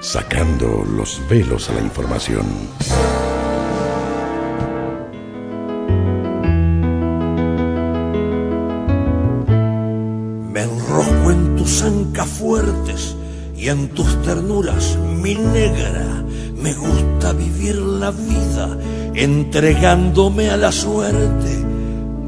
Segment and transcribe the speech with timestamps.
[0.00, 2.46] Sacando los velos a la información.
[10.52, 13.16] Me enrosco en tus ancas fuertes
[13.56, 16.24] y en tus ternuras, mi negra.
[16.54, 18.78] Me gusta vivir la vida
[19.14, 21.64] entregándome a la suerte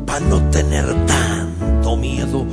[0.05, 2.45] para no tener tanto miedo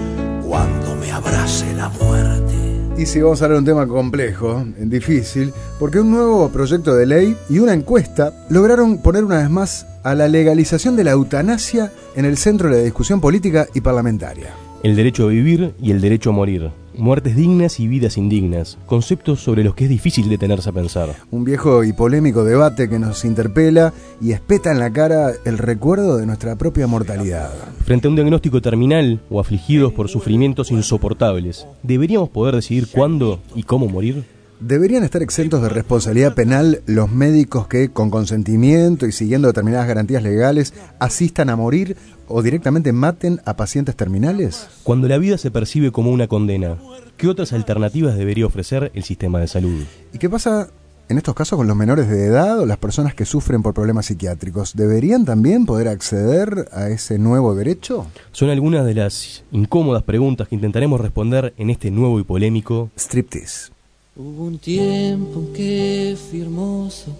[0.47, 2.58] cuando me abrace la muerte.
[2.99, 7.05] Y si vamos a hablar de un tema complejo, difícil, porque un nuevo proyecto de
[7.05, 11.93] ley y una encuesta lograron poner una vez más a la legalización de la eutanasia
[12.17, 14.53] en el centro de la discusión política y parlamentaria.
[14.83, 16.71] El derecho a vivir y el derecho a morir.
[16.99, 18.77] Muertes dignas y vidas indignas.
[18.85, 21.15] Conceptos sobre los que es difícil detenerse a pensar.
[21.31, 26.17] Un viejo y polémico debate que nos interpela y espeta en la cara el recuerdo
[26.17, 27.51] de nuestra propia mortalidad.
[27.85, 33.63] Frente a un diagnóstico terminal o afligidos por sufrimientos insoportables, ¿deberíamos poder decidir cuándo y
[33.63, 34.25] cómo morir?
[34.59, 40.21] ¿Deberían estar exentos de responsabilidad penal los médicos que, con consentimiento y siguiendo determinadas garantías
[40.21, 41.95] legales, asistan a morir
[42.27, 44.67] o directamente maten a pacientes terminales?
[44.83, 46.75] Cuando la vida se percibe como una condena,
[47.15, 49.85] ¿qué otras alternativas debería ofrecer el sistema de salud?
[50.11, 50.67] ¿Y qué pasa
[51.07, 54.07] en estos casos con los menores de edad o las personas que sufren por problemas
[54.07, 54.75] psiquiátricos?
[54.75, 58.07] ¿Deberían también poder acceder a ese nuevo derecho?
[58.33, 63.78] Son algunas de las incómodas preguntas que intentaremos responder en este nuevo y polémico Striptease.
[64.21, 67.15] Hubo un tiempo en que fui hermoso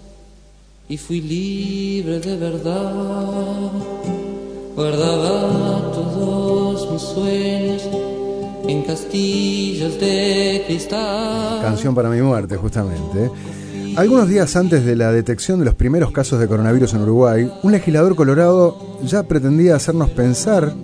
[0.86, 3.70] y fui libre de verdad.
[4.76, 7.88] Guardaba todos mis sueños
[8.68, 11.62] en castillos de cristal.
[11.62, 13.30] Canción para mi muerte, justamente.
[13.96, 17.72] Algunos días antes de la detección de los primeros casos de coronavirus en Uruguay, un
[17.72, 20.74] legislador colorado ya pretendía hacernos pensar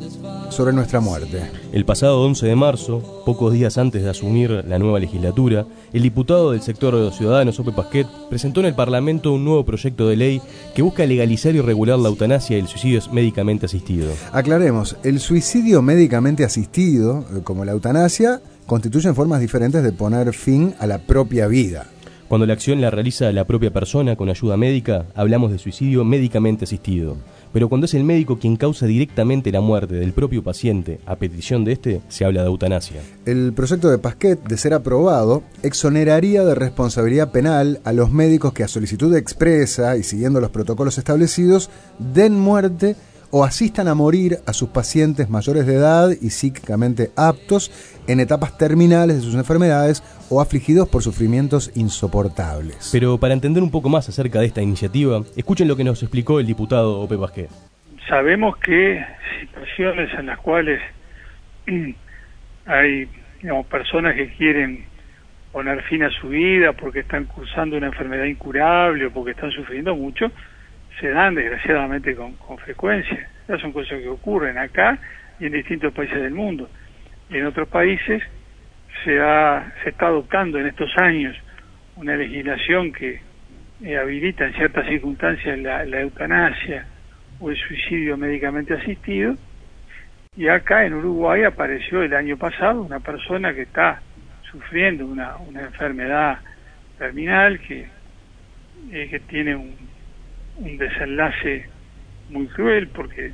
[0.51, 1.43] sobre nuestra muerte.
[1.73, 6.53] El pasado 11 de marzo, pocos días antes de asumir la nueva legislatura, el diputado
[6.53, 10.17] del sector de los ciudadanos, Ope Pasquet, presentó en el Parlamento un nuevo proyecto de
[10.17, 10.43] ley
[10.75, 14.13] que busca legalizar y regular la eutanasia y el suicidio médicamente asistido.
[14.33, 20.75] Aclaremos, el suicidio médicamente asistido, eh, como la eutanasia, constituyen formas diferentes de poner fin
[20.79, 21.87] a la propia vida.
[22.29, 26.65] Cuando la acción la realiza la propia persona con ayuda médica, hablamos de suicidio médicamente
[26.65, 27.17] asistido.
[27.53, 31.65] Pero cuando es el médico quien causa directamente la muerte del propio paciente a petición
[31.65, 33.01] de este, se habla de eutanasia.
[33.25, 38.65] El proyecto de Pasquet, de ser aprobado, exoneraría de responsabilidad penal a los médicos que
[38.65, 42.97] a solicitud expresa y siguiendo los protocolos establecidos den muerte
[43.31, 47.71] o asistan a morir a sus pacientes mayores de edad y psíquicamente aptos
[48.09, 52.91] en etapas terminales de sus enfermedades o afligidos por sufrimientos insoportables.
[52.93, 56.41] Pero para entender un poco más acerca de esta iniciativa, escuchen lo que nos explicó
[56.41, 57.51] el diputado Ope Pasquet.
[58.09, 59.05] Sabemos que
[59.41, 60.81] situaciones en las cuales
[62.67, 63.09] hay
[63.41, 64.85] digamos, personas que quieren
[65.53, 69.97] poner fin a su vida porque están cursando una enfermedad incurable o porque están sufriendo
[69.97, 70.31] mucho,
[71.01, 73.29] se dan desgraciadamente con, con frecuencia.
[73.45, 74.99] Esas son cosas que ocurren acá
[75.41, 76.69] y en distintos países del mundo.
[77.31, 78.23] En otros países
[79.05, 81.37] se, ha, se está adoptando en estos años
[81.97, 83.21] una legislación que
[83.83, 86.87] eh, habilita en ciertas circunstancias la, la eutanasia
[87.41, 89.35] o el suicidio médicamente asistido.
[90.37, 94.01] Y acá en Uruguay apareció el año pasado una persona que está
[94.51, 96.39] sufriendo una, una enfermedad
[96.99, 97.87] terminal que,
[98.93, 99.75] eh, que tiene un,
[100.59, 101.69] un desenlace
[102.31, 103.33] muy cruel porque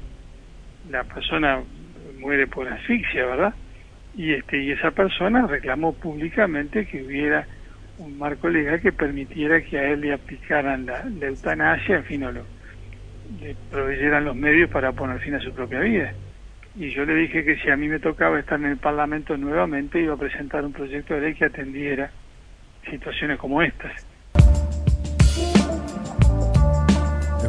[0.91, 1.61] la persona
[2.19, 3.55] muere por asfixia, ¿verdad?
[4.15, 7.47] Y este y esa persona reclamó públicamente que hubiera
[7.99, 12.33] un marco legal que permitiera que a él le aplicaran la, eutanasia, en fin, o
[12.33, 12.45] lo,
[13.41, 16.13] le proveyeran los medios para poner fin a su propia vida.
[16.75, 20.01] Y yo le dije que si a mí me tocaba estar en el Parlamento nuevamente,
[20.01, 22.11] iba a presentar un proyecto de ley que atendiera
[22.91, 24.12] situaciones como estas.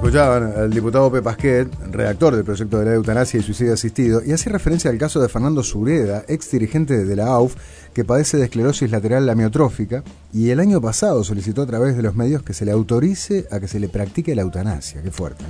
[0.03, 4.33] Escuchaban al diputado Pepe Pasquet, redactor del proyecto de de eutanasia y suicidio asistido, y
[4.33, 7.55] hacía referencia al caso de Fernando Sureda, ex dirigente de la AUF,
[7.93, 10.03] que padece de esclerosis lateral amiotrófica
[10.33, 13.59] y el año pasado solicitó a través de los medios que se le autorice a
[13.59, 15.01] que se le practique la eutanasia.
[15.03, 15.45] Qué fuerte.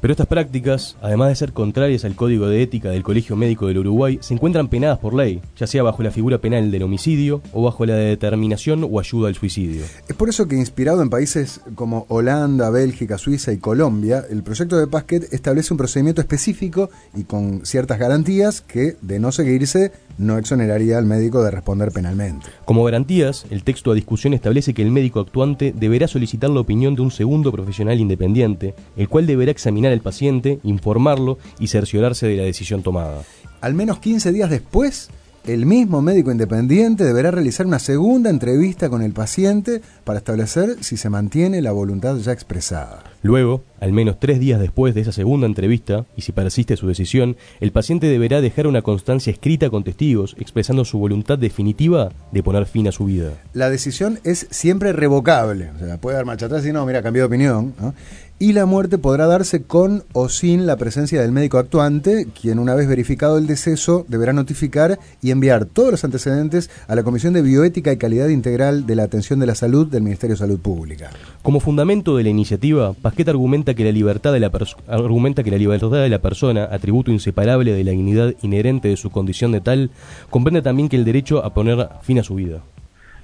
[0.00, 3.78] Pero estas prácticas, además de ser contrarias al Código de Ética del Colegio Médico del
[3.78, 7.64] Uruguay, se encuentran penadas por ley, ya sea bajo la figura penal del homicidio o
[7.64, 9.84] bajo la de determinación o ayuda al suicidio.
[10.06, 14.78] Es por eso que inspirado en países como Holanda, Bélgica, Suiza y Colombia, el proyecto
[14.78, 20.38] de Pasquet establece un procedimiento específico y con ciertas garantías que, de no seguirse, no
[20.38, 22.46] exoneraría al médico de responder penalmente.
[22.64, 26.94] Como garantías, el texto a discusión establece que el médico actuante deberá solicitar la opinión
[26.94, 32.36] de un segundo profesional independiente, el cual deberá examinar al paciente, informarlo y cerciorarse de
[32.36, 33.22] la decisión tomada.
[33.60, 35.10] Al menos 15 días después
[35.48, 40.98] el mismo médico independiente deberá realizar una segunda entrevista con el paciente para establecer si
[40.98, 43.02] se mantiene la voluntad ya expresada.
[43.22, 47.36] Luego, al menos tres días después de esa segunda entrevista, y si persiste su decisión,
[47.60, 52.66] el paciente deberá dejar una constancia escrita con testigos expresando su voluntad definitiva de poner
[52.66, 53.30] fin a su vida.
[53.54, 57.22] La decisión es siempre revocable, o sea, puede dar marcha atrás y no, mira, cambió
[57.22, 57.94] de opinión, ¿no?
[58.40, 62.74] Y la muerte podrá darse con o sin la presencia del médico actuante, quien una
[62.74, 67.42] vez verificado el deceso deberá notificar y enviar todos los antecedentes a la Comisión de
[67.42, 71.10] Bioética y Calidad Integral de la Atención de la Salud del Ministerio de Salud Pública.
[71.42, 74.52] Como fundamento de la iniciativa, Pasquet argumenta que la libertad de la,
[74.86, 79.10] argumenta que la libertad de la persona, atributo inseparable de la dignidad inherente de su
[79.10, 79.90] condición de tal,
[80.30, 82.60] comprende también que el derecho a poner fin a su vida.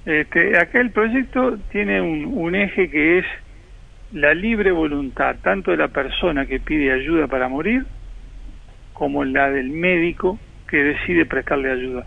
[0.05, 3.25] Este, acá el proyecto tiene un eje que es
[4.13, 7.85] la libre voluntad tanto de la persona que pide ayuda para morir
[8.93, 12.05] como la del médico que decide prestarle ayuda.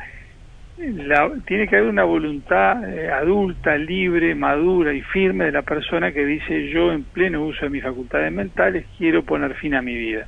[1.47, 6.25] tiene que haber una voluntad eh, adulta, libre, madura y firme de la persona que
[6.25, 10.27] dice yo en pleno uso de mis facultades mentales quiero poner fin a mi vida.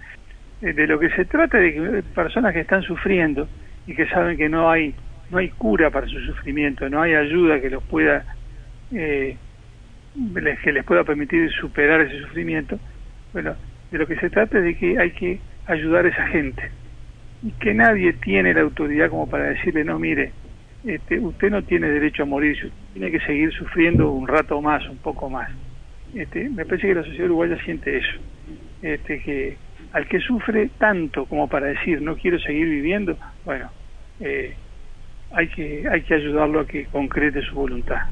[0.62, 3.48] Eh, de lo que se trata de que personas que están sufriendo
[3.86, 4.94] y que saben que no hay
[5.30, 8.24] no hay cura para su sufrimiento, no hay ayuda que los pueda
[8.92, 9.36] eh,
[10.62, 12.78] que les pueda permitir superar ese sufrimiento,
[13.32, 13.54] bueno,
[13.90, 16.70] de lo que se trata es de que hay que ayudar a esa gente
[17.42, 20.32] y que nadie tiene la autoridad como para decirle, no, mire,
[20.84, 24.98] este, usted no tiene derecho a morir, tiene que seguir sufriendo un rato más, un
[24.98, 25.50] poco más.
[26.14, 28.18] Este, me parece que la sociedad uruguaya siente eso,
[28.82, 29.56] este, que
[29.92, 33.70] al que sufre tanto como para decir no quiero seguir viviendo, bueno,
[34.20, 34.54] eh,
[35.32, 38.02] hay que hay que ayudarlo a que concrete su voluntad.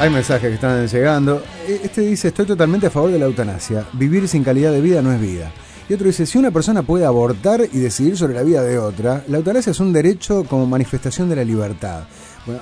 [0.00, 1.42] Hay mensajes que están llegando.
[1.66, 3.84] E, este dice, estoy totalmente a favor de la eutanasia.
[3.94, 5.50] Vivir sin calidad de vida no es vida.
[5.88, 9.24] Y otro dice, si una persona puede abortar y decidir sobre la vida de otra,
[9.26, 12.04] la eutanasia es un derecho como manifestación de la libertad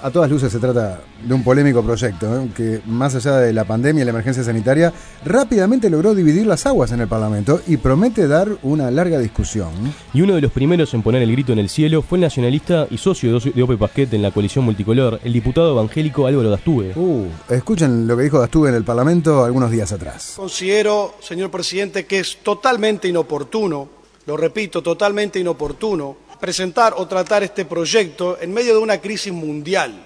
[0.02, 2.49] a todas luces se trata de un polémico proyecto ¿eh?
[2.55, 4.93] que, más allá de la pandemia y la emergencia sanitaria,
[5.25, 9.70] rápidamente logró dividir las aguas en el Parlamento y promete dar una larga discusión.
[10.12, 12.87] Y uno de los primeros en poner el grito en el cielo fue el nacionalista
[12.90, 16.93] y socio de Ope Pasquet en la coalición multicolor, el diputado evangélico Álvaro Dastube.
[16.96, 20.34] Uh, escuchen lo que dijo Dastube en el Parlamento algunos días atrás.
[20.37, 23.88] Considero, señor presidente, que es totalmente inoportuno,
[24.26, 30.04] lo repito, totalmente inoportuno, presentar o tratar este proyecto en medio de una crisis mundial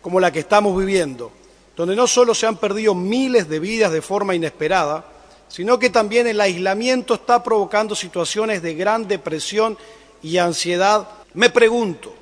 [0.00, 1.30] como la que estamos viviendo,
[1.76, 5.06] donde no solo se han perdido miles de vidas de forma inesperada,
[5.48, 9.78] sino que también el aislamiento está provocando situaciones de gran depresión
[10.22, 11.08] y ansiedad.
[11.34, 12.12] Me pregunto,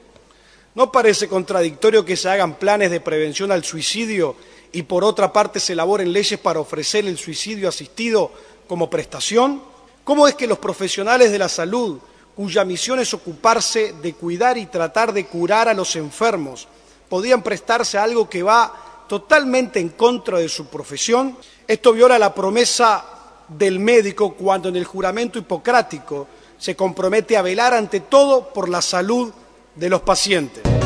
[0.74, 4.36] ¿no parece contradictorio que se hagan planes de prevención al suicidio
[4.72, 8.30] y por otra parte se elaboren leyes para ofrecer el suicidio asistido
[8.68, 9.62] como prestación?
[10.04, 11.98] ¿Cómo es que los profesionales de la salud
[12.34, 16.68] cuya misión es ocuparse de cuidar y tratar de curar a los enfermos,
[17.08, 21.36] podían prestarse a algo que va totalmente en contra de su profesión.
[21.66, 23.04] Esto viola la promesa
[23.48, 28.82] del médico cuando en el juramento hipocrático se compromete a velar ante todo por la
[28.82, 29.32] salud
[29.74, 30.79] de los pacientes.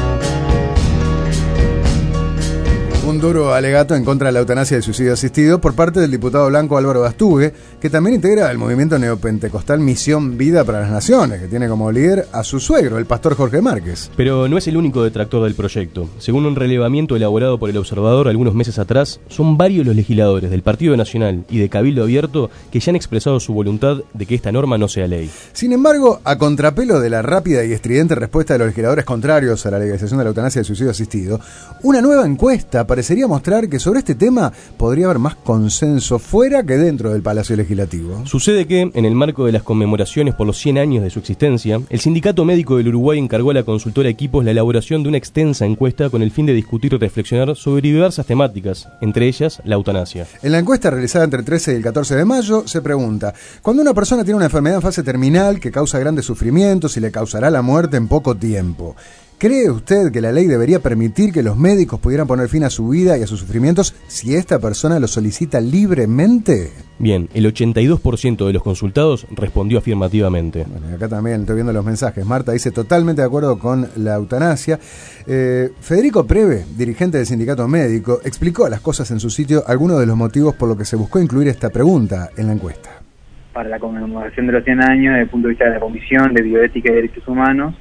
[3.07, 6.49] Un duro alegato en contra de la eutanasia y suicidio asistido por parte del diputado
[6.49, 11.49] blanco Álvaro Bastugue, que también integra el movimiento neopentecostal Misión Vida para las Naciones, que
[11.49, 14.11] tiene como líder a su suegro, el pastor Jorge Márquez.
[14.17, 16.09] Pero no es el único detractor del proyecto.
[16.17, 20.63] Según un relevamiento elaborado por el observador algunos meses atrás, son varios los legisladores del
[20.63, 24.51] Partido Nacional y de Cabildo Abierto que ya han expresado su voluntad de que esta
[24.51, 25.31] norma no sea ley.
[25.53, 29.71] Sin embargo, a contrapelo de la rápida y estridente respuesta de los legisladores contrarios a
[29.71, 31.39] la legalización de la eutanasia y suicidio asistido,
[31.83, 36.77] una nueva encuesta parecería mostrar que sobre este tema podría haber más consenso fuera que
[36.77, 38.25] dentro del Palacio Legislativo.
[38.25, 41.81] Sucede que, en el marco de las conmemoraciones por los 100 años de su existencia,
[41.91, 45.67] el Sindicato Médico del Uruguay encargó a la consultora Equipos la elaboración de una extensa
[45.67, 50.29] encuesta con el fin de discutir y reflexionar sobre diversas temáticas, entre ellas la eutanasia.
[50.41, 53.83] En la encuesta realizada entre el 13 y el 14 de mayo se pregunta, cuando
[53.83, 57.51] una persona tiene una enfermedad en fase terminal que causa grandes sufrimientos y le causará
[57.51, 58.95] la muerte en poco tiempo,
[59.39, 62.89] ¿Cree usted que la ley debería permitir que los médicos pudieran poner fin a su
[62.89, 66.71] vida y a sus sufrimientos si esta persona lo solicita libremente?
[66.99, 70.65] Bien, el 82% de los consultados respondió afirmativamente.
[70.69, 72.25] Bueno, acá también estoy viendo los mensajes.
[72.25, 74.79] Marta dice totalmente de acuerdo con la eutanasia.
[75.27, 79.99] Eh, Federico Preve, dirigente del sindicato médico, explicó a las cosas en su sitio algunos
[79.99, 82.91] de los motivos por los que se buscó incluir esta pregunta en la encuesta.
[83.53, 86.33] Para la conmemoración de los 100 años, desde el punto de vista de la Comisión
[86.33, 87.75] de Bioética y Derechos Humanos,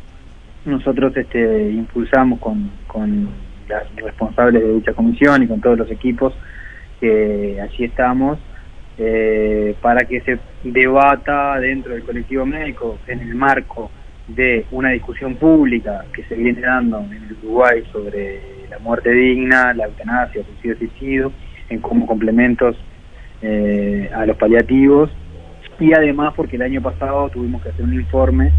[0.65, 3.29] nosotros este, impulsamos con, con
[3.67, 6.33] las responsables de dicha comisión y con todos los equipos
[6.99, 8.39] que allí estamos,
[8.97, 13.91] eh, para que se debata dentro del colectivo médico en el marco
[14.27, 18.39] de una discusión pública que se viene dando en Uruguay sobre
[18.69, 21.31] la muerte digna, la eutanasia, el suicidio suicidio,
[21.69, 22.77] en como complementos
[23.41, 25.09] eh, a los paliativos.
[25.79, 28.51] Y además porque el año pasado tuvimos que hacer un informe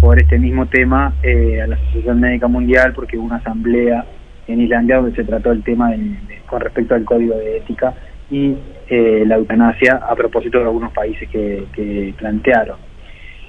[0.00, 4.04] por este mismo tema eh, a la Asociación Médica Mundial porque hubo una asamblea
[4.46, 5.90] en Islandia donde se trató el tema
[6.46, 7.94] con respecto al código de ética
[8.30, 8.56] y
[8.88, 12.78] eh, la eutanasia a propósito de algunos países que, plantearon.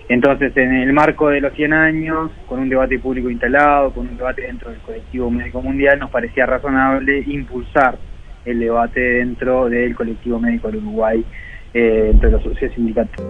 [0.08, 4.18] Entonces, en el marco de los 100 años, con un debate público instalado, con un
[4.18, 7.98] debate dentro del colectivo médico mundial, nos parecía razonable impulsar
[8.44, 11.24] el debate dentro del colectivo médico del Uruguay,
[11.74, 13.24] eh, entre los socios sindicatos.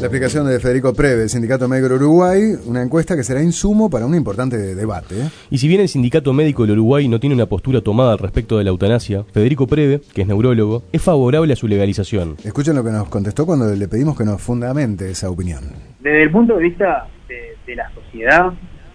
[0.00, 4.06] La explicación de Federico Preve, Sindicato Médico del Uruguay, una encuesta que será insumo para
[4.06, 5.14] un importante debate.
[5.14, 5.28] ¿eh?
[5.50, 8.56] Y si bien el Sindicato Médico del Uruguay no tiene una postura tomada al respecto
[8.56, 12.36] de la eutanasia, Federico Preve, que es neurólogo, es favorable a su legalización.
[12.42, 15.64] Escuchen lo que nos contestó cuando le pedimos que nos fundamente esa opinión.
[16.00, 18.54] Desde el punto de vista de, la sociedad,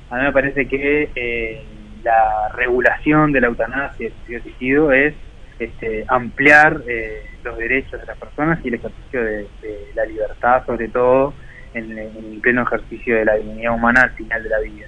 [0.10, 1.64] a mí me parece que eh,
[2.04, 5.14] la regulación de la eutanasia y el suicidio es
[5.60, 9.48] este, ampliar eh, los derechos de las personas y el ejercicio de,
[9.96, 11.34] la libertad, sobre todo
[11.74, 14.88] en, el pleno ejercicio de la dignidad humana al final de la vida.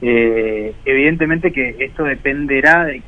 [0.00, 3.02] Eh, evidentemente que esto dependerá de,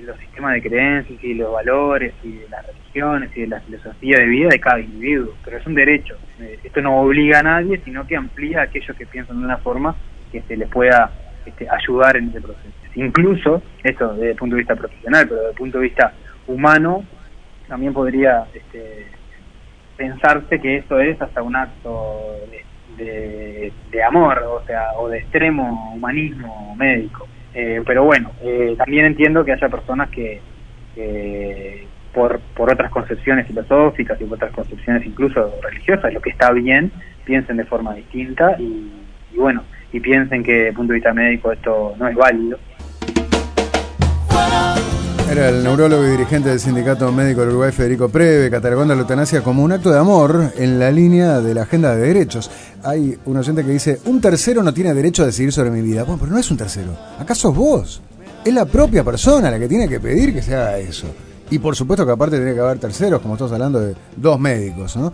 [0.00, 3.60] los sistemas de creencias y de los valores y de las religiones y de la
[3.60, 6.16] filosofía de vida de cada individuo, pero es un derecho.
[6.40, 9.58] Eh, esto no obliga a nadie, sino que amplía a aquellos que piensan de una
[9.58, 9.94] forma
[10.30, 11.10] que se les pueda
[11.46, 12.77] este, ayudar en ese proceso.
[12.98, 16.12] Incluso, esto desde el punto de vista profesional, pero desde el punto de vista
[16.48, 17.04] humano,
[17.68, 19.06] también podría este,
[19.96, 22.34] pensarse que esto es hasta un acto
[22.96, 23.72] de,
[24.04, 27.28] amor, o sea, o de extremo humanismo médico.
[27.54, 30.40] Eh, pero bueno, eh, también entiendo que haya personas que,
[32.12, 36.90] por, por otras concepciones filosóficas y por otras concepciones incluso religiosas, lo que está bien,
[37.24, 38.90] piensen de forma distinta y,
[39.32, 39.62] y bueno,
[39.92, 42.58] y piensen que desde el punto de vista médico esto no es válido.
[45.30, 49.42] Era el neurólogo y dirigente del Sindicato Médico del Uruguay, Federico Preve, catalogando la eutanasia
[49.42, 52.50] como un acto de amor en la línea de la agenda de derechos.
[52.82, 56.04] Hay un oyente que dice, un tercero no tiene derecho a decidir sobre mi vida.
[56.04, 56.96] Bueno, pero no es un tercero.
[57.18, 58.00] ¿Acaso vos?
[58.42, 61.06] Es la propia persona la que tiene que pedir que se haga eso.
[61.50, 64.96] Y por supuesto que aparte tiene que haber terceros, como estamos hablando de dos médicos,
[64.96, 65.12] ¿no?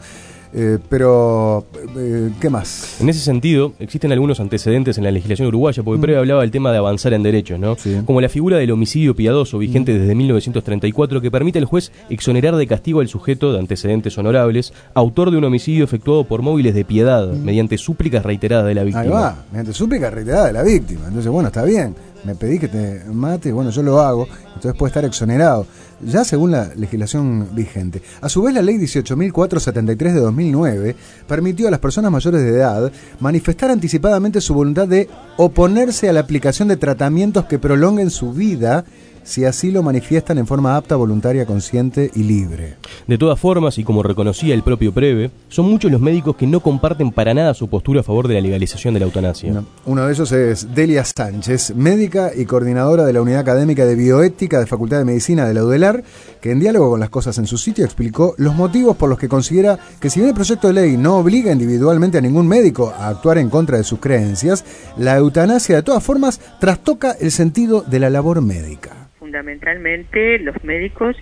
[0.57, 3.01] Eh, pero, eh, ¿qué más?
[3.01, 6.01] En ese sentido, existen algunos antecedentes en la legislación uruguaya, porque mm.
[6.01, 7.77] previo hablaba del tema de avanzar en derechos, ¿no?
[8.05, 9.99] Como la figura del homicidio piadoso, vigente mm.
[9.99, 15.33] desde 1934, que permite al juez exonerar de castigo al sujeto de antecedentes honorables, autor
[15.33, 17.45] de un homicidio efectuado por móviles de piedad, mm.
[17.45, 19.03] mediante súplicas reiteradas de la víctima.
[19.03, 21.07] Ahí va, mediante súplicas reiteradas de la víctima.
[21.09, 24.91] Entonces, bueno, está bien me pedí que te mate, bueno, yo lo hago, entonces puede
[24.91, 25.67] estar exonerado,
[26.01, 28.03] ya según la legislación vigente.
[28.21, 30.97] A su vez, la ley 18.473 de 2009
[31.27, 36.21] permitió a las personas mayores de edad manifestar anticipadamente su voluntad de oponerse a la
[36.21, 38.85] aplicación de tratamientos que prolonguen su vida
[39.25, 42.77] si así lo manifiestan en forma apta, voluntaria, consciente y libre.
[43.07, 46.61] De todas formas, y como reconocía el propio Preve, son muchos los médicos que no
[46.61, 49.65] comparten para nada su postura a favor de la legalización de la eutanasia.
[49.87, 54.61] Uno de ellos es Delia Sánchez, médica y coordinadora de la Unidad Académica de Bioética
[54.61, 56.05] de Facultad de Medicina de la UDELAR,
[56.41, 59.29] que en diálogo con las cosas en su sitio explicó los motivos por los que
[59.29, 63.09] considera que si bien el proyecto de ley no obliga individualmente a ningún médico a
[63.09, 64.65] actuar en contra de sus creencias,
[64.99, 69.05] la eutanasia de todas formas trastoca el sentido de la labor médica
[69.35, 71.17] fundamentalmente los médicos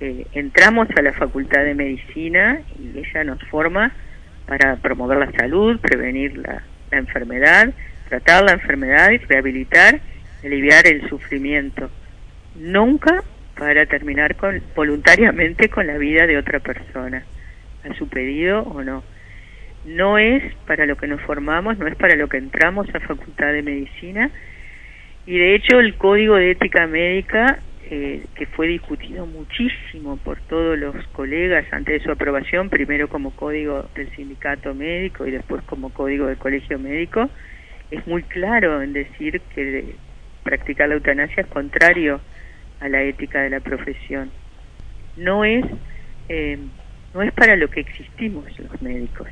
[0.00, 3.92] eh, entramos a la Facultad de Medicina y ella nos forma
[4.46, 7.74] para promover la salud, prevenir la, enfermedad,
[8.08, 10.00] tratar la enfermedad y rehabilitar,
[10.42, 11.90] aliviar el sufrimiento.
[12.54, 13.22] Nunca
[13.58, 17.24] para terminar con, voluntariamente con la vida de otra persona,
[17.84, 19.02] a su pedido o no.
[19.84, 23.52] No es para lo que nos formamos, no es para lo que entramos a Facultad
[23.52, 24.30] de Medicina,
[25.26, 27.58] y de hecho el Código de Ética Médica,
[27.90, 33.30] eh, que fue discutido muchísimo por todos los colegas antes de su aprobación, primero como
[33.30, 37.28] Código del Sindicato Médico y después como Código del Colegio Médico,
[37.90, 39.94] es muy claro en decir que
[40.42, 42.20] practicar la eutanasia es contrario
[42.80, 44.30] a la ética de la profesión.
[45.16, 45.64] No es,
[46.28, 46.58] eh,
[47.14, 49.28] no es para lo que existimos los médicos.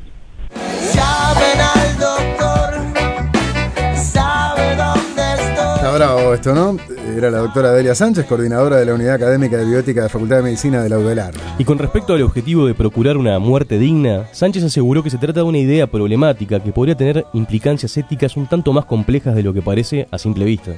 [5.83, 6.77] Está bravo esto, ¿no?
[7.19, 10.37] Era la doctora Delia Sánchez, coordinadora de la Unidad Académica de Biótica de la Facultad
[10.37, 11.35] de Medicina de la UDELAR.
[11.59, 15.41] Y con respecto al objetivo de procurar una muerte digna, Sánchez aseguró que se trata
[15.41, 19.53] de una idea problemática que podría tener implicancias éticas un tanto más complejas de lo
[19.53, 20.71] que parece a simple vista.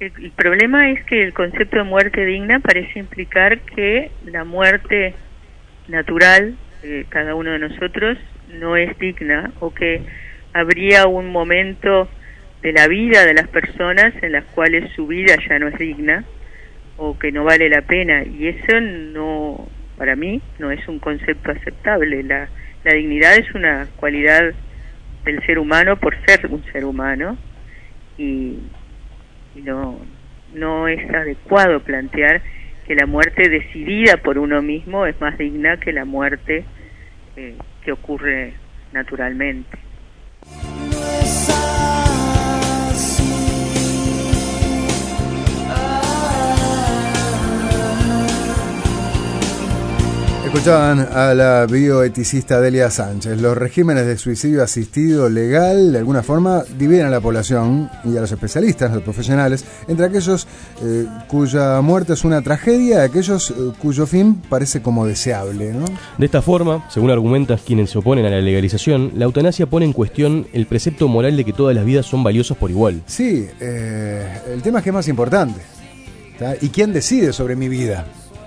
[0.00, 5.14] El, el problema es que el concepto de muerte digna parece implicar que la muerte
[5.86, 8.16] natural de cada uno de nosotros
[8.58, 10.00] no es digna o que
[10.54, 12.08] habría un momento
[12.66, 16.24] de la vida de las personas en las cuales su vida ya no es digna
[16.96, 21.52] o que no vale la pena y eso no para mí no es un concepto
[21.52, 22.48] aceptable la,
[22.82, 24.52] la dignidad es una cualidad
[25.24, 27.38] del ser humano por ser un ser humano
[28.18, 28.58] y,
[29.54, 30.00] y no
[30.52, 32.42] no es adecuado plantear
[32.84, 36.64] que la muerte decidida por uno mismo es más digna que la muerte
[37.36, 37.54] eh,
[37.84, 38.54] que ocurre
[38.92, 39.78] naturalmente.
[50.56, 53.42] Escuchaban a la bioeticista Delia Sánchez.
[53.42, 58.22] Los regímenes de suicidio asistido legal, de alguna forma, dividen a la población y a
[58.22, 60.48] los especialistas, a los profesionales, entre aquellos
[60.82, 65.74] eh, cuya muerte es una tragedia y aquellos eh, cuyo fin parece como deseable.
[65.74, 65.84] ¿no?
[66.16, 69.92] De esta forma, según argumentan quienes se oponen a la legalización, la eutanasia pone en
[69.92, 73.02] cuestión el precepto moral de que todas las vidas son valiosas por igual.
[73.04, 75.60] Sí, eh, el tema es que es más importante.
[76.38, 76.54] ¿tá?
[76.58, 78.06] ¿Y quién decide sobre mi vida?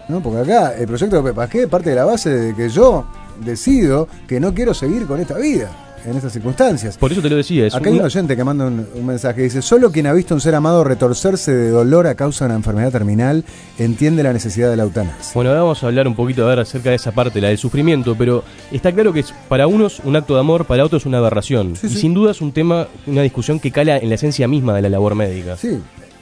[0.10, 0.22] ¿No?
[0.22, 3.06] Porque acá el proyecto de Pepasqué parte de la base de que yo
[3.44, 5.72] decido que no quiero seguir con esta vida
[6.06, 6.98] en estas circunstancias.
[6.98, 7.68] Por eso te lo decía.
[7.68, 9.42] Es Acá hay un oyente que manda un, un mensaje.
[9.42, 12.50] Dice, solo quien ha visto a un ser amado retorcerse de dolor a causa de
[12.50, 13.44] una enfermedad terminal
[13.78, 15.32] entiende la necesidad de la eutanasia.
[15.34, 17.58] Bueno, ahora vamos a hablar un poquito a ver acerca de esa parte, la del
[17.58, 21.18] sufrimiento, pero está claro que es para unos un acto de amor, para otros una
[21.18, 21.76] aberración.
[21.76, 21.98] Sí, y sí.
[21.98, 24.90] sin duda es un tema, una discusión que cala en la esencia misma de la
[24.90, 25.58] labor médica.
[25.58, 25.80] Sí.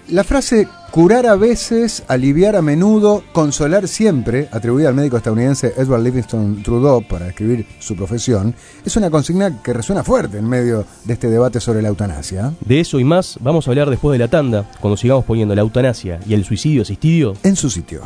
[0.09, 6.01] La frase curar a veces, aliviar a menudo, consolar siempre, atribuida al médico estadounidense Edward
[6.01, 11.13] Livingston Trudeau para describir su profesión, es una consigna que resuena fuerte en medio de
[11.13, 12.53] este debate sobre la eutanasia.
[12.61, 15.61] De eso y más vamos a hablar después de la tanda, cuando sigamos poniendo la
[15.61, 18.03] eutanasia y el suicidio asistido En su sitio.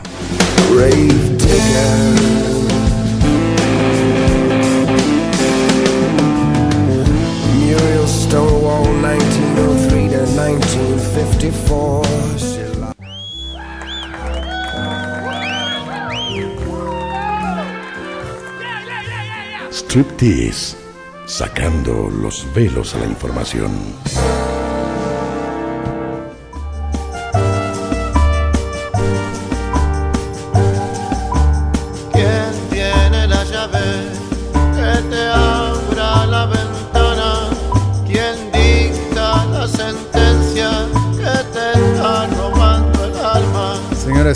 [19.71, 20.77] Striptease,
[21.25, 23.71] sacando los velos a la información.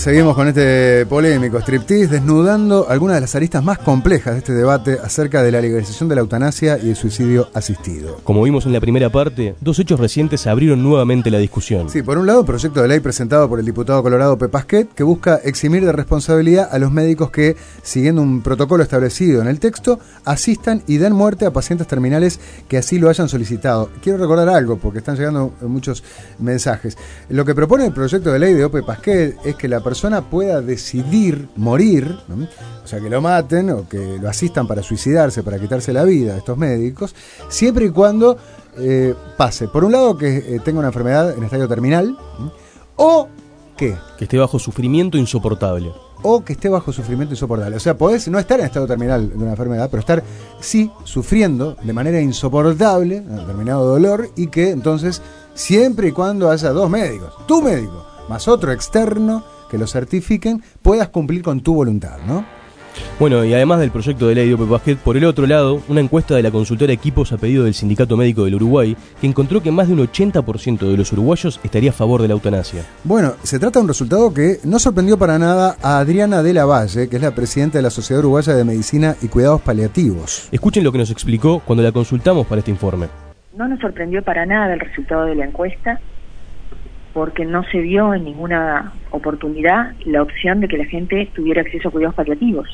[0.06, 5.00] Seguimos con este polémico striptease, desnudando algunas de las aristas más complejas de este debate
[5.04, 8.20] acerca de la legalización de la eutanasia y el suicidio asistido.
[8.24, 11.90] Como vimos en la primera parte, dos hechos recientes abrieron nuevamente la discusión.
[11.90, 15.38] Sí, por un lado, proyecto de ley presentado por el diputado colorado Pepasquet que busca
[15.38, 20.84] eximir de responsabilidad a los médicos que, siguiendo un protocolo establecido en el texto, asistan
[20.86, 23.90] y den muerte a pacientes terminales que así lo hayan solicitado.
[24.04, 26.04] Quiero recordar algo, porque están llegando muchos
[26.38, 26.96] mensajes.
[27.30, 29.95] Lo que propone el proyecto de ley de Ope Pasquet es que la persona
[30.30, 32.48] pueda decidir morir, ¿no?
[32.84, 36.36] o sea, que lo maten o que lo asistan para suicidarse, para quitarse la vida
[36.36, 37.16] a estos médicos,
[37.50, 38.38] siempre y cuando
[38.78, 42.18] eh, pase, por un lado, que eh, tenga una enfermedad en estadio terminal,
[42.96, 43.28] o
[43.78, 45.92] que Que esté bajo sufrimiento insoportable.
[46.24, 47.76] o que esté bajo sufrimiento insoportable.
[47.76, 50.24] O sea, podés no estar en estado terminal de una enfermedad, pero estar
[50.60, 55.22] sí sufriendo de manera insoportable un determinado dolor y que entonces,
[55.54, 61.10] siempre y cuando haya dos médicos, tu médico más otro externo que lo certifiquen, puedas
[61.10, 62.46] cumplir con tu voluntad, ¿no?
[63.20, 66.02] Bueno, y además del proyecto de ley de Ope Basket, por el otro lado, una
[66.02, 69.72] encuesta de la consultora Equipos a pedido del Sindicato Médico del Uruguay, que encontró que
[69.72, 72.84] más de un 80% de los uruguayos estaría a favor de la eutanasia.
[73.04, 76.66] Bueno, se trata de un resultado que no sorprendió para nada a Adriana de la
[76.66, 80.50] Valle, que es la presidenta de la Sociedad Uruguaya de Medicina y Cuidados Paliativos.
[80.52, 83.08] Escuchen lo que nos explicó cuando la consultamos para este informe.
[83.56, 86.00] No nos sorprendió para nada el resultado de la encuesta
[87.16, 91.88] porque no se vio en ninguna oportunidad la opción de que la gente tuviera acceso
[91.88, 92.68] a cuidados paliativos.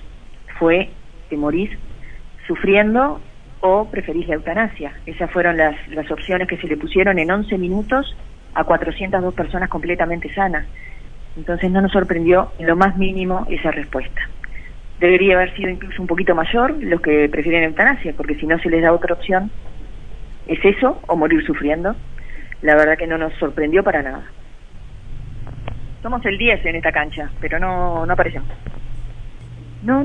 [0.57, 0.89] Fue
[1.29, 1.69] que morís
[2.47, 3.21] sufriendo
[3.59, 4.93] o preferís la eutanasia.
[5.05, 8.17] Esas fueron las, las opciones que se le pusieron en 11 minutos
[8.55, 10.65] a 402 personas completamente sanas.
[11.37, 14.27] Entonces no nos sorprendió en lo más mínimo esa respuesta.
[14.99, 18.71] Debería haber sido incluso un poquito mayor los que prefieren eutanasia, porque si no se
[18.71, 19.51] les da otra opción,
[20.47, 21.95] es eso o morir sufriendo.
[22.61, 24.23] La verdad que no nos sorprendió para nada.
[26.01, 28.49] Somos el 10 en esta cancha, pero no, no aparecemos.
[29.83, 30.03] No,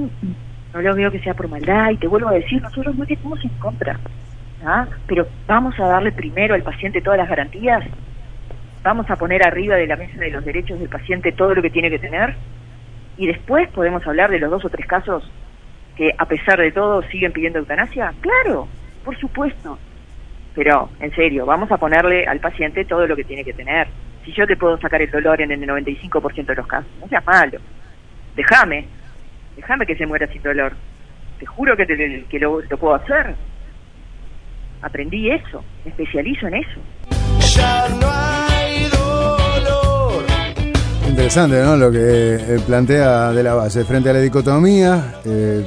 [0.72, 3.42] no lo veo que sea por maldad y te vuelvo a decir, nosotros no estamos
[3.44, 3.98] en contra.
[4.64, 4.86] ¿ah?
[5.06, 7.84] Pero vamos a darle primero al paciente todas las garantías.
[8.82, 11.70] Vamos a poner arriba de la mesa de los derechos del paciente todo lo que
[11.70, 12.34] tiene que tener.
[13.16, 15.30] Y después podemos hablar de los dos o tres casos
[15.96, 18.12] que a pesar de todo siguen pidiendo eutanasia.
[18.20, 18.68] Claro,
[19.04, 19.78] por supuesto.
[20.56, 23.86] Pero, en serio, vamos a ponerle al paciente todo lo que tiene que tener.
[24.24, 27.24] Si yo te puedo sacar el dolor en el 95% de los casos, no seas
[27.24, 27.58] malo.
[28.34, 28.86] Déjame,
[29.54, 30.72] déjame que se muera sin dolor.
[31.38, 33.34] Te juro que, te- que lo, lo puedo hacer.
[34.82, 36.80] Aprendí eso, me especializo en eso.
[37.54, 40.24] Ya no hay dolor.
[41.08, 41.76] Interesante, ¿no?
[41.76, 41.98] Lo que
[42.36, 43.84] eh, plantea de la base.
[43.84, 45.64] Frente a la dicotomía, eh,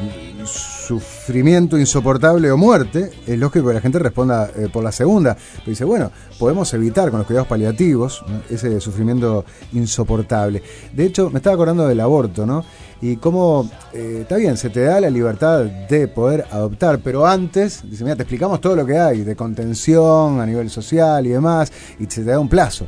[0.89, 5.35] sufrimiento insoportable o muerte, es lógico que la gente responda eh, por la segunda.
[5.35, 10.63] Pero dice, bueno, podemos evitar con los cuidados paliativos ese sufrimiento insoportable.
[10.91, 12.65] De hecho, me estaba acordando del aborto, ¿no?
[13.01, 17.83] Y cómo, eh, está bien, se te da la libertad de poder adoptar, pero antes,
[17.87, 21.71] dice, mira, te explicamos todo lo que hay de contención a nivel social y demás,
[21.99, 22.87] y se te da un plazo.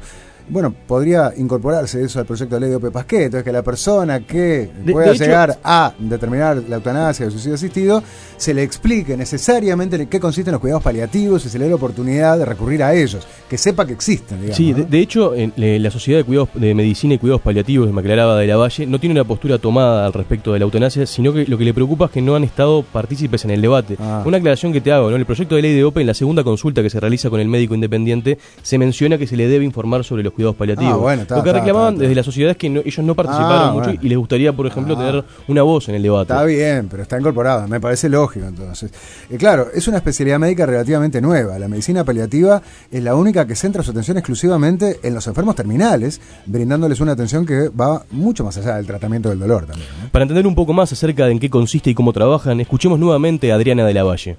[0.51, 4.19] Bueno, podría incorporarse eso al proyecto de ley de Ope Pasquet, entonces que la persona
[4.19, 8.03] que De- pueda de hecho- llegar a determinar la eutanasia o el suicidio asistido,
[8.35, 11.77] se le explique necesariamente en qué consisten los cuidados paliativos y se le dé la
[11.77, 14.57] oportunidad de recurrir a ellos, que sepa que existen, digamos.
[14.57, 18.01] Sí, de, de hecho, en, la Sociedad de Cuidados de Medicina y Cuidados Paliativos, me
[18.01, 21.31] aclaraba de la Valle, no tiene una postura tomada al respecto de la eutanasia, sino
[21.31, 23.95] que lo que le preocupa es que no han estado partícipes en el debate.
[23.99, 24.21] Ah.
[24.25, 25.15] Una aclaración que te hago, ¿no?
[25.15, 27.47] El proyecto de ley de OPE, en la segunda consulta que se realiza con el
[27.47, 30.93] médico independiente, se menciona que se le debe informar sobre los cuidados paliativos.
[30.93, 33.62] Ah, bueno, lo que está, reclamaban desde la sociedad es que no- ellos no participaron
[33.69, 33.99] Ah, mucho bueno.
[34.01, 34.97] y les gustaría, por ejemplo, Ah.
[34.97, 36.34] tener una voz en el debate.
[36.34, 38.91] Está bien, pero está incorporado, me parece lógico entonces.
[39.30, 41.58] Eh, claro, es una especialidad médica relativamente nueva.
[41.60, 46.19] La medicina paliativa es la única que centra su atención exclusivamente en los enfermos terminales,
[46.45, 49.88] brindándoles una atención que va mucho más allá del tratamiento del dolor también.
[50.12, 53.51] Para entender un poco más acerca de en qué consiste y cómo trabajan, escuchemos nuevamente
[53.51, 54.38] a Adriana de la Valle.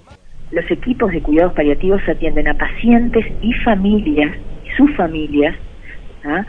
[0.51, 4.33] Los equipos de cuidados paliativos atienden a pacientes y familias,
[4.67, 5.55] y sus familias,
[6.25, 6.45] ¿ah?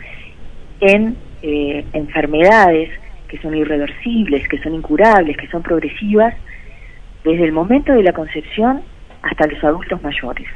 [0.80, 2.90] en eh, enfermedades
[3.28, 6.36] que son irreversibles, que son incurables, que son progresivas,
[7.24, 8.82] desde el momento de la concepción
[9.22, 10.48] hasta los adultos mayores.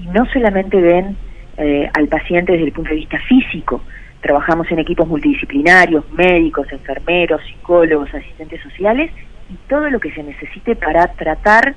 [0.00, 1.16] Y no solamente ven
[1.56, 3.82] eh, al paciente desde el punto de vista físico,
[4.20, 9.10] trabajamos en equipos multidisciplinarios, médicos, enfermeros, psicólogos, asistentes sociales
[9.50, 11.74] y todo lo que se necesite para tratar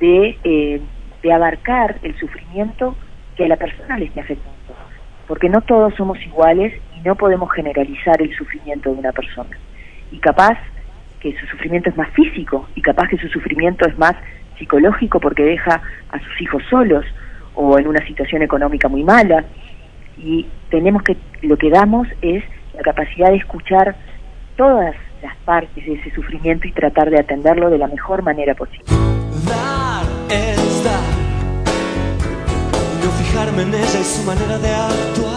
[0.00, 0.80] de, eh,
[1.22, 2.96] de abarcar el sufrimiento
[3.36, 4.51] que a la persona le esté afectando.
[5.26, 9.56] Porque no todos somos iguales y no podemos generalizar el sufrimiento de una persona.
[10.10, 10.58] Y capaz
[11.20, 14.14] que su sufrimiento es más físico y capaz que su sufrimiento es más
[14.58, 15.80] psicológico porque deja
[16.10, 17.04] a sus hijos solos
[17.54, 19.44] o en una situación económica muy mala.
[20.18, 23.94] Y tenemos que, lo que damos es la capacidad de escuchar
[24.56, 28.86] todas las partes de ese sufrimiento y tratar de atenderlo de la mejor manera posible.
[33.34, 33.54] Dar es dar.
[33.54, 35.31] No fijarme en ella y su manera de actuar.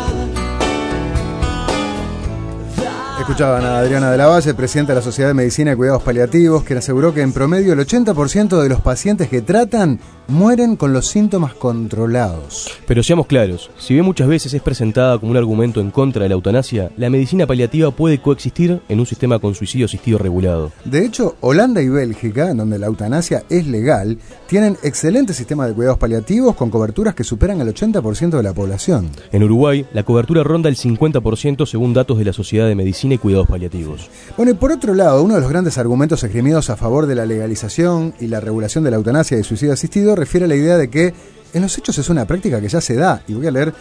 [3.26, 6.64] Escuchaban a Adriana de la Valle, presidenta de la Sociedad de Medicina y Cuidados Paliativos,
[6.64, 11.08] quien aseguró que en promedio el 80% de los pacientes que tratan mueren con los
[11.08, 12.70] síntomas controlados.
[12.88, 16.30] Pero seamos claros, si bien muchas veces es presentada como un argumento en contra de
[16.30, 20.72] la eutanasia, la medicina paliativa puede coexistir en un sistema con suicidio asistido regulado.
[20.84, 25.74] De hecho, Holanda y Bélgica, en donde la eutanasia es legal, tienen excelentes sistemas de
[25.74, 29.10] cuidados paliativos con coberturas que superan el 80% de la población.
[29.32, 33.17] En Uruguay, la cobertura ronda el 50% según datos de la Sociedad de Medicina y
[33.17, 34.10] Cuidados Paliativos.
[34.38, 37.25] Bueno, y por otro lado, uno de los grandes argumentos esgrimidos a favor de la
[37.25, 40.89] legalización y la regulación de la eutanasia y suicidio asistido refiere a la idea de
[40.89, 41.13] que
[41.54, 43.23] en los hechos es una práctica que ya se da.
[43.28, 43.73] Y voy a leer eh,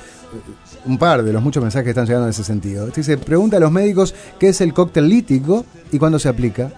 [0.87, 2.87] un par de los muchos mensajes que están llegando en ese sentido.
[2.87, 6.73] Este dice, pregunta a los médicos qué es el cóctel lítico y cuándo se aplica.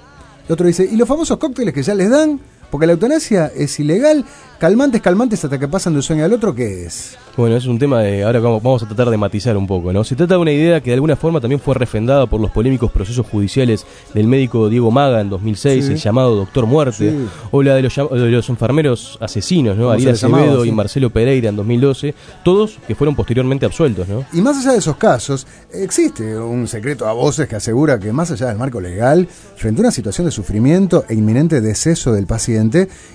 [0.47, 2.41] El otro dice, ¿y los famosos cócteles que ya les dan?
[2.71, 4.25] Porque la eutanasia es ilegal.
[4.59, 7.19] Calmantes, calmantes hasta que pasan de un sueño al otro, ¿qué es?
[7.37, 8.25] Bueno, es un tema de.
[8.25, 10.03] Ahora vamos a tratar de matizar un poco, ¿no?
[10.03, 12.91] Se trata de una idea que de alguna forma también fue refrendada por los polémicos
[12.91, 15.93] procesos judiciales del médico Diego Maga en 2006, Sí.
[15.93, 17.27] el llamado Doctor Muerte, Sí.
[17.51, 19.91] o la de los, de los enfermeros asesinos, ¿no?
[19.91, 20.69] Ariel llamaba, Acevedo sí.
[20.71, 24.25] y Marcelo Pereira en 2012, todos que fueron posteriormente absueltos, ¿no?
[24.33, 28.31] Y más allá de esos casos, existe un secreto a voces que asegura que más
[28.31, 32.47] allá del marco legal, frente a una situación de sufrimiento e inminente deceso del paciente,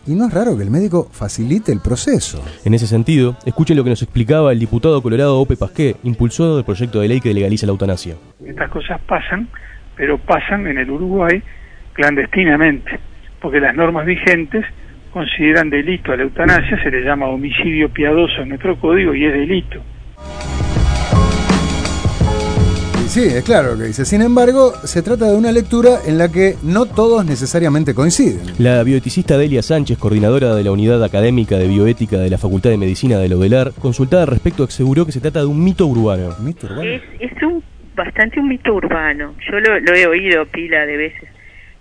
[0.08, 2.44] y no es raro que el médico facilite el proceso.
[2.66, 6.66] En ese sentido, escuchen lo que nos explicaba el diputado colorado Ope Pasqué, impulsor del
[6.66, 8.16] proyecto de ley que legaliza la eutanasia.
[8.46, 9.48] Estas cosas pasan,
[9.96, 11.42] pero pasan en el Uruguay
[11.94, 13.00] clandestinamente,
[13.42, 14.66] porque las normas vigentes
[15.12, 19.34] consideran delito a la eutanasia, se le llama homicidio piadoso en nuestro código y es
[19.34, 19.82] delito.
[23.12, 24.06] Sí, es claro lo que dice.
[24.06, 28.40] Sin embargo, se trata de una lectura en la que no todos necesariamente coinciden.
[28.58, 32.78] La bioeticista Delia Sánchez, coordinadora de la Unidad Académica de Bioética de la Facultad de
[32.78, 36.34] Medicina de Lodelar, consultada al respecto, aseguró que se trata de un mito urbano.
[36.40, 37.62] ¿Mito Es, es un
[37.96, 39.36] bastante un mito urbano.
[39.50, 41.30] Yo lo, lo he oído pila de veces.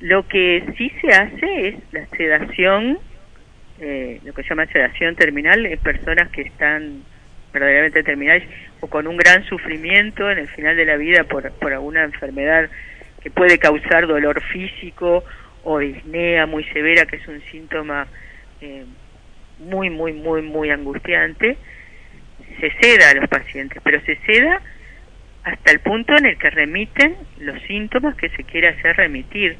[0.00, 2.98] Lo que sí se hace es la sedación,
[3.80, 7.02] eh, lo que se llama sedación terminal, en personas que están
[7.52, 8.44] verdaderamente terminales
[8.80, 12.68] o con un gran sufrimiento en el final de la vida por, por alguna enfermedad
[13.22, 15.24] que puede causar dolor físico
[15.64, 18.06] o disnea muy severa, que es un síntoma
[18.60, 18.84] eh,
[19.58, 21.56] muy, muy, muy, muy angustiante,
[22.60, 24.60] se ceda a los pacientes, pero se ceda
[25.44, 29.56] hasta el punto en el que remiten los síntomas que se quiere hacer remitir.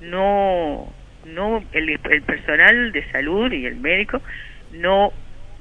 [0.00, 0.92] No,
[1.26, 4.20] no el, el personal de salud y el médico
[4.72, 5.12] no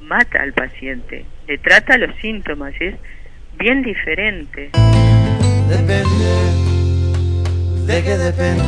[0.01, 2.95] mata al paciente, le trata los síntomas, es
[3.57, 4.71] bien diferente.
[5.69, 6.25] Depende,
[7.85, 8.63] de qué depende.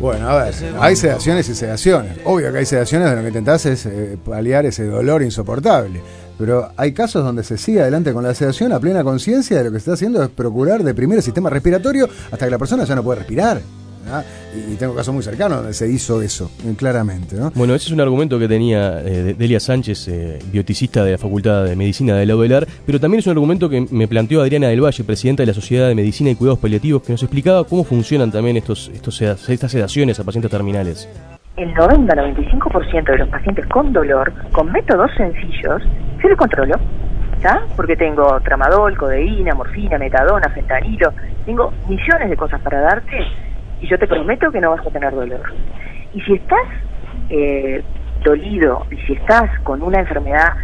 [0.00, 2.20] Bueno, a ver, hay sedaciones y sedaciones.
[2.24, 6.00] Obvio que hay sedaciones donde lo que intentás es eh, paliar ese dolor insoportable.
[6.38, 9.70] Pero hay casos donde se sigue adelante con la sedación a plena conciencia de lo
[9.70, 12.94] que se está haciendo es procurar deprimir el sistema respiratorio hasta que la persona ya
[12.94, 13.60] no puede respirar.
[14.08, 14.22] ¿Ah?
[14.54, 17.36] Y, y tengo casos muy cercanos donde se hizo eso, claramente.
[17.36, 17.50] ¿no?
[17.54, 21.64] Bueno, ese es un argumento que tenía eh, Delia Sánchez, eh, bioticista de la Facultad
[21.64, 24.84] de Medicina de la UDELAR, pero también es un argumento que me planteó Adriana del
[24.84, 28.30] Valle, presidenta de la Sociedad de Medicina y Cuidados Paliativos, que nos explicaba cómo funcionan
[28.30, 31.08] también estos, estos estas sedaciones a pacientes terminales.
[31.56, 35.82] El 90-95% de los pacientes con dolor, con métodos sencillos,
[36.20, 36.74] se los controlo.
[37.36, 37.62] ¿Está?
[37.74, 41.10] Porque tengo tramadol, codeína, morfina, metadona, fentanilo,
[41.46, 43.16] tengo millones de cosas para darte
[43.80, 45.52] y yo te prometo que no vas a tener dolor.
[46.12, 46.66] Y si estás
[47.30, 47.82] eh,
[48.22, 50.54] dolido y si estás con una enfermedad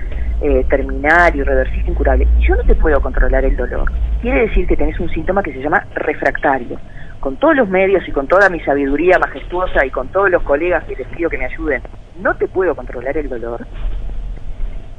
[0.43, 4.77] eh, terminal, irreversible, incurable, y yo no te puedo controlar el dolor, quiere decir que
[4.77, 6.79] tenés un síntoma que se llama refractario.
[7.21, 10.85] Con todos los medios y con toda mi sabiduría majestuosa y con todos los colegas
[10.85, 11.83] que les pido que me ayuden,
[12.21, 13.67] no te puedo controlar el dolor.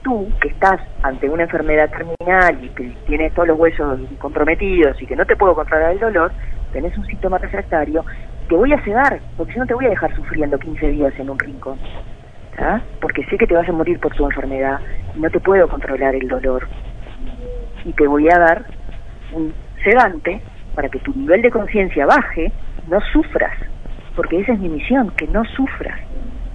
[0.01, 5.05] Tú, que estás ante una enfermedad terminal y que tienes todos los huesos comprometidos y
[5.05, 6.31] que no te puedo controlar el dolor,
[6.77, 8.05] tenés un síntoma refractario,
[8.47, 11.31] te voy a sedar, porque si no te voy a dejar sufriendo 15 días en
[11.31, 11.79] un rincón.
[12.55, 12.79] ¿tá?
[13.01, 14.79] Porque sé que te vas a morir por tu enfermedad
[15.15, 16.67] y no te puedo controlar el dolor.
[17.83, 18.65] Y te voy a dar
[19.33, 19.51] un
[19.83, 20.39] sedante
[20.75, 22.51] para que tu nivel de conciencia baje,
[22.87, 23.57] no sufras,
[24.15, 25.99] porque esa es mi misión, que no sufras.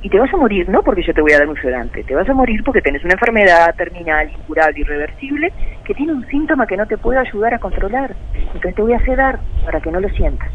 [0.03, 2.15] Y te vas a morir no porque yo te voy a dar un sedante, te
[2.15, 5.53] vas a morir porque tenés una enfermedad terminal, incurable, irreversible,
[5.85, 8.15] que tiene un síntoma que no te puedo ayudar a controlar.
[8.35, 10.51] Entonces te voy a sedar para que no lo sientas.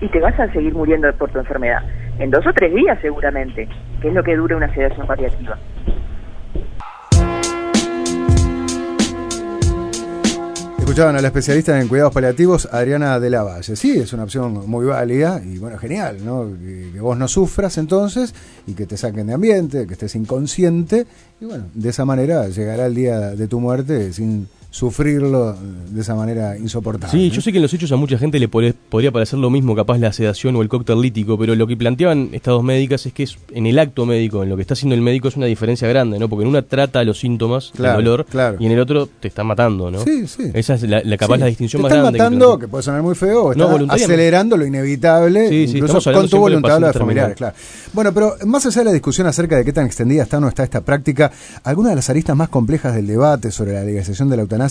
[0.00, 1.82] Y te vas a seguir muriendo por tu enfermedad.
[2.18, 3.68] En dos o tres días seguramente,
[4.00, 5.56] que es lo que dura una sedación paliativa.
[10.82, 13.76] Escuchaban a la especialista en cuidados paliativos, Adriana de la Valle.
[13.76, 16.50] Sí, es una opción muy válida y bueno, genial, ¿no?
[16.58, 18.34] Que, que vos no sufras entonces
[18.66, 21.06] y que te saquen de ambiente, que estés inconsciente
[21.40, 25.54] y bueno, de esa manera llegará el día de tu muerte sin sufrirlo
[25.90, 27.10] de esa manera insoportable.
[27.12, 29.76] Sí, yo sé que en los hechos a mucha gente le podría parecer lo mismo,
[29.76, 33.12] capaz la sedación o el cóctel lítico, pero lo que planteaban estas dos médicas es
[33.12, 35.44] que es, en el acto médico, en lo que está haciendo el médico, es una
[35.44, 36.26] diferencia grande, ¿no?
[36.28, 38.56] Porque en una trata los síntomas Claro, del dolor claro.
[38.58, 40.02] y en el otro te está matando, ¿no?
[40.02, 40.50] Sí, sí.
[40.54, 41.40] Esa es la, la- capaz Sí.
[41.40, 42.12] la distinción Te más grande.
[42.18, 46.00] que matando, que puede sonar muy feo, o No, acelerando lo inevitable, Sí, sí, incluso
[46.12, 47.54] con tu voluntad de familiares, claro.
[47.92, 50.48] Bueno, pero más allá de la discusión acerca de qué tan extendida está o no
[50.48, 51.30] está esta práctica,
[51.62, 54.61] algunas de las aristas más complejas del debate sobre la legalización de la eutanasia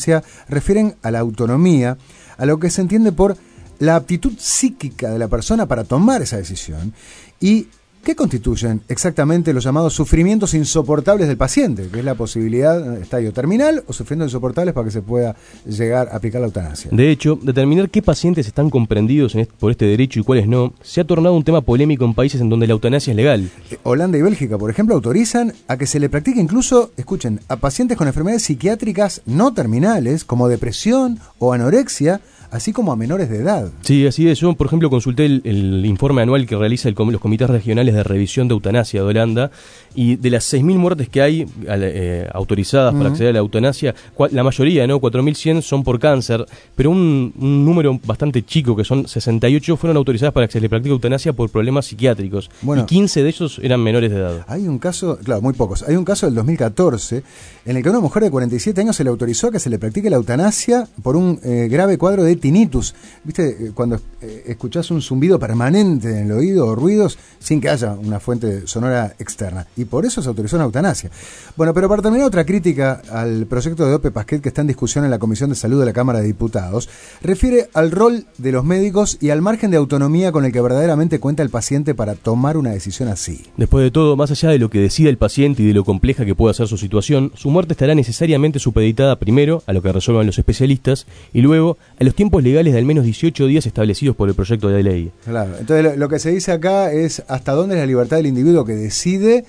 [0.47, 1.97] refieren a la autonomía,
[2.37, 3.37] a lo que se entiende por
[3.79, 6.93] la aptitud psíquica de la persona para tomar esa decisión
[7.39, 7.67] y
[8.03, 11.87] ¿Qué constituyen exactamente los llamados sufrimientos insoportables del paciente?
[11.91, 15.35] Que es la posibilidad, estadio terminal o sufrimientos insoportables para que se pueda
[15.67, 16.89] llegar a aplicar la eutanasia.
[16.91, 20.73] De hecho, determinar qué pacientes están comprendidos en este- por este derecho y cuáles no,
[20.81, 23.51] se ha tornado un tema polémico en países en donde la eutanasia es legal.
[23.69, 27.57] Eh, Holanda y Bélgica, por ejemplo, autorizan a que se le practique incluso, escuchen, a
[27.57, 32.19] pacientes con enfermedades psiquiátricas no terminales, como depresión o anorexia,
[32.51, 33.69] así como a menores de edad.
[33.81, 34.39] Sí, así es.
[34.39, 38.03] Yo, por ejemplo, consulté el, el informe anual que realiza el los comités regionales de
[38.03, 39.51] revisión de eutanasia de Holanda
[39.95, 43.95] y de las 6.000 muertes que hay eh, autorizadas para acceder a la eutanasia,
[44.31, 45.01] la mayoría, ¿no?
[45.01, 50.33] 4.100 son por cáncer, pero un, un número bastante chico, que son 68, fueron autorizadas
[50.33, 52.49] para que se le practique eutanasia por problemas psiquiátricos.
[52.61, 52.83] Bueno.
[52.83, 54.45] y 15 de ellos eran menores de edad.
[54.47, 55.83] Hay un caso, claro, muy pocos.
[55.83, 57.23] Hay un caso del 2014
[57.65, 59.69] en el que a una mujer de 47 años se le autorizó a que se
[59.69, 62.93] le practique la eutanasia por un eh, grave cuadro de tinnitus.
[63.23, 63.67] ¿Viste?
[63.67, 67.93] Eh, Cuando eh, escuchás un zumbido permanente en el oído o ruidos sin que haya
[67.93, 69.67] una fuente sonora externa.
[69.77, 71.09] Y por eso se autorizó una eutanasia.
[71.55, 75.05] Bueno, pero para terminar, otra crítica al proyecto de Ope Pasquet que está en discusión
[75.05, 76.89] en la Comisión de Salud de la Cámara de Diputados
[77.21, 81.19] refiere al rol de los médicos y al margen de autonomía con el que verdaderamente
[81.19, 83.45] cuenta el paciente para tomar una decisión así.
[83.57, 86.25] Después de todo, más allá de lo que decida el paciente y de lo compleja
[86.25, 90.25] que pueda ser su situación, su muerte estará necesariamente supeditada primero a lo que resuelvan
[90.25, 94.29] los especialistas y luego a los tiempos legales de al menos 18 días establecidos por
[94.29, 95.11] el proyecto de ley.
[95.25, 98.27] Claro, entonces lo, lo que se dice acá es hasta dónde es la libertad del
[98.27, 99.43] individuo que decide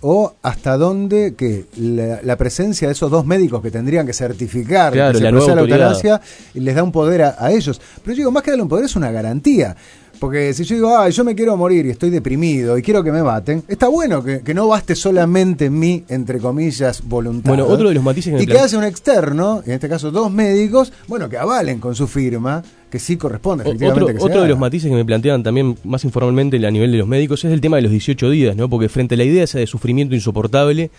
[0.00, 4.92] o hasta dónde que la, la presencia de esos dos médicos que tendrían que certificar
[4.92, 6.20] Claro, que se la nueva la eutanasia
[6.52, 7.80] les da un poder a, a ellos.
[8.02, 9.74] Pero yo digo, más que darle un poder es una garantía.
[10.24, 13.12] Porque si yo digo, ah, yo me quiero morir y estoy deprimido y quiero que
[13.12, 17.50] me maten, está bueno que, que no baste solamente mi, entre comillas, voluntad.
[17.50, 20.32] Bueno, otro de los matices que Y que hace un externo, en este caso dos
[20.32, 24.48] médicos, bueno, que avalen con su firma que sí corresponde efectivamente Otro, que otro de
[24.48, 27.60] los matices que me plantean también más informalmente a nivel de los médicos es el
[27.60, 28.70] tema de los 18 días, ¿no?
[28.70, 30.90] Porque frente a la idea esa de sufrimiento insoportable,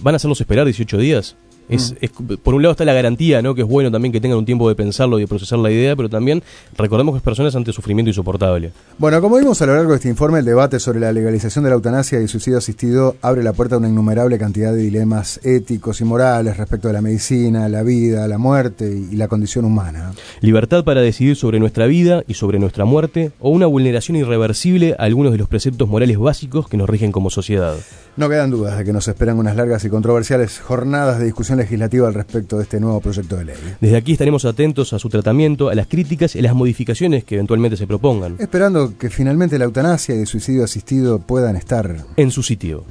[0.00, 1.36] ¿van a hacerlos esperar 18 días?
[1.70, 1.96] Mm.
[2.00, 2.10] Es,
[2.42, 3.54] por un lado está la garantía, ¿no?
[3.54, 5.94] Que es bueno también que tengan un tiempo de pensarlo y de procesar la idea,
[5.96, 6.42] pero también
[6.76, 8.72] recordemos que es personas ante sufrimiento insoportable.
[8.98, 11.70] Bueno, como vimos a lo largo de este informe, el debate sobre la legalización de
[11.70, 15.40] la eutanasia y el suicidio asistido abre la puerta a una innumerable cantidad de dilemas
[15.44, 20.12] éticos y morales respecto de la medicina, la vida, la muerte y la condición humana.
[20.40, 25.04] Libertad para decidir sobre nuestra vida y sobre nuestra muerte, o una vulneración irreversible a
[25.04, 27.74] algunos de los preceptos morales básicos que nos rigen como sociedad.
[28.16, 32.08] No quedan dudas de que nos esperan unas largas y controversiales jornadas de discusión legislativa
[32.08, 33.56] al respecto de este nuevo proyecto de ley.
[33.80, 37.36] Desde aquí estaremos atentos a su tratamiento, a las críticas y a las modificaciones que
[37.36, 38.36] eventualmente se propongan.
[38.38, 42.84] Esperando que finalmente la eutanasia y el suicidio asistido puedan estar en su sitio.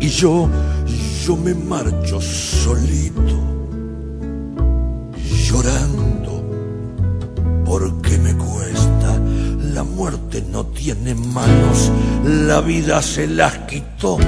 [0.00, 0.48] Y yo,
[1.24, 3.38] yo me marcho solito,
[5.46, 6.44] llorando,
[7.64, 9.20] porque me cuesta.
[9.74, 11.90] La muerte no tiene manos,
[12.24, 14.18] la vida se las quitó,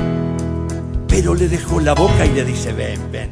[1.09, 3.29] pero le dejó la boca y le dice, ven, ven.